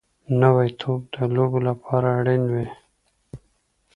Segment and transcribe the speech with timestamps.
[0.41, 2.67] نوی توپ د لوبو لپاره اړین وي